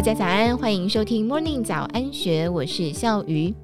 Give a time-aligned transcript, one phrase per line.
[0.00, 3.54] 大家早安，欢迎收听 Morning 早安学，我是笑鱼。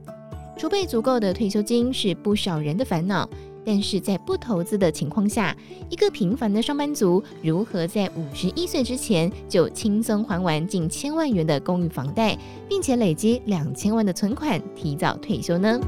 [0.58, 3.26] 储备足够的退休金是不少人的烦恼，
[3.64, 5.56] 但是在不投资的情况下，
[5.88, 12.36] 一个平凡的上班族如何在五十一岁之前就轻松还完近千万元的公寓房贷，
[12.68, 15.80] 并且累积两千万的存款，提早退休呢？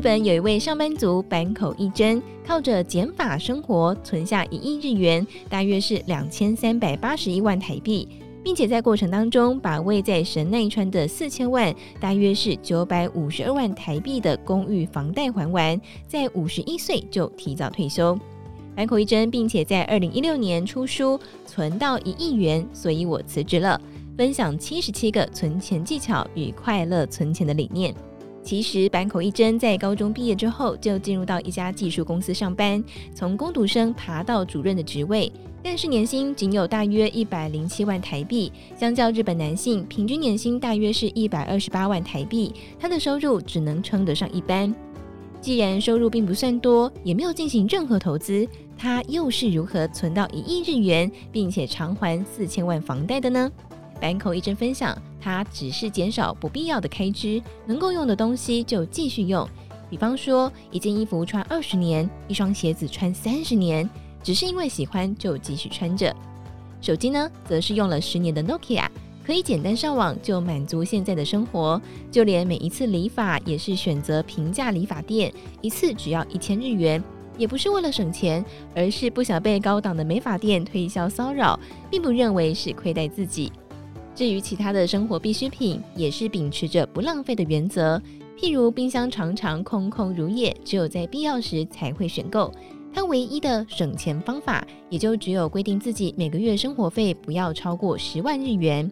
[0.00, 8.08] 日本有一位上班族坂口一真，靠着减法生活，存下一亿日元，大约是两千三百八十一万台币，
[8.42, 18.18] 并且在过程当中把位在神奈川的四千万，大约是九百五十二万台币的公寓房贷还完，在五十一岁就提早退休。
[18.74, 23.78] 坂口一真，并且在二零一六年出书，存到一亿元，所以我辞职了，
[24.16, 27.94] 分享七十七个存钱技巧与快乐存钱的理念。
[28.42, 32.82] 其实坂口一真在高中毕业之后就进入到一家技术公司上班，
[33.14, 35.30] 从工读生爬到主任的职位，
[35.62, 44.74] 但是年薪仅有大约一百零七万台币，相较日本男性平均年薪大约是一百二十八万台币，他的收入只能称得上一般。
[45.40, 53.50] 既然收入并不算多，也没有进行任何投资，他又是如何存到一亿日元，并且偿还四千万房贷的呢？
[54.00, 59.46] 坂口一针分享，他只是减少不必要的开支，能够用的东西就继续用。
[59.90, 63.88] 比方说，一件衣服穿二十年，一双鞋子穿三十年，
[64.22, 66.14] 只是因为喜欢就继续穿着。
[66.80, 68.86] 手机呢，则是用了十年的 Nokia，
[69.26, 71.80] 可以简单上网就满足现在的生活。
[72.10, 77.02] 就连每一次理发也是选择平价理发店，一次只要一千日元，
[77.36, 78.42] 也不是为了省钱，
[78.74, 81.58] 而是不想被高档的美发店推销骚扰，
[81.90, 83.52] 并不认为是亏待自己。
[84.14, 88.00] 至于其他的生活必需品，也是秉持着不浪费的原则。
[88.38, 92.52] 譬如冰箱常常空空如也，只有在必要时才会选购。
[92.92, 98.90] 它唯一的省钱方法，也就只有规定自己每个月生活费不要超过十万日元。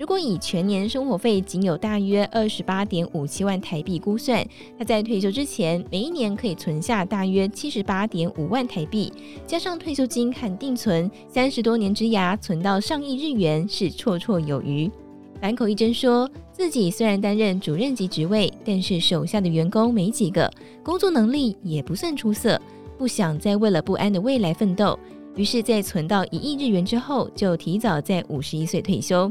[0.00, 4.42] 如果以全年生活费仅有大约二十八点五七万台币估算，
[4.78, 9.12] 他在退休之前每一年可以存下大约七十八点五万台币，
[9.46, 14.90] 加上退休金和定存，三十多年之涯存到上亿日元是绰绰有余。
[15.38, 20.50] 坂口一真说自己虽然担任主任级职位，但是手下的员工没几个，
[20.82, 22.58] 工作能力也不算出色，
[22.96, 24.98] 不想再为了不安的未来奋斗，
[25.36, 29.30] 于是，在存到一亿日元之后，就提早在五十一岁退休。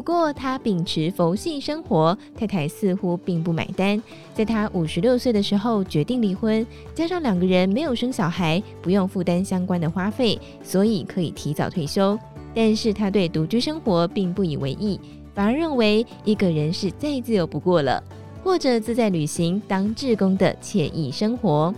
[0.00, 4.02] 不过，他秉持佛系生活，太太似乎并不买单。
[4.32, 12.18] 在他五十六岁的时候决定离婚，加上两个人没有生小孩，不用负担相关的花费，所以可以提早退休。
[12.54, 14.98] 但是他对独居生活并不以为意，
[15.34, 18.02] 反而认为一个人是再自由不过了，
[18.42, 21.74] 过着自在旅行、当志工的惬意生活。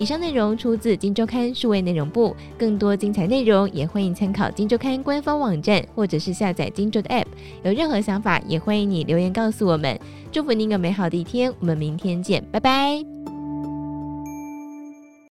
[0.00, 7.26] 以上内容出自《金周刊》数位内容部，更多精彩内容也欢迎参考《金周刊》官方网站，或者是下载《金周》的 App。
[7.62, 10.00] 有任何想法，也欢迎你留言告诉我们。
[10.32, 13.29] 祝福您有美好的一天，我们明天见，拜拜。